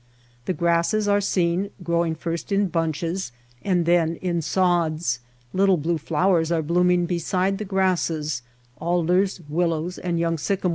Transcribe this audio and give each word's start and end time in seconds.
The 0.45 0.53
grasses 0.53 1.07
are 1.07 1.21
seen 1.21 1.69
growing 1.83 2.15
first 2.15 2.51
in 2.51 2.69
bunches 2.69 3.31
and 3.61 3.85
then 3.85 4.15
in 4.15 4.41
sods, 4.41 5.19
little 5.53 5.77
blue 5.77 5.99
flowers 5.99 6.51
are 6.51 6.63
blooming 6.63 7.05
beside 7.05 7.59
the 7.59 7.65
grasses; 7.65 8.41
alders, 8.79 9.41
willows, 9.47 9.99
and 9.99 10.17
young 10.19 10.39
sycamores 10.39 10.39
Lost 10.39 10.45
streams. 10.61 10.69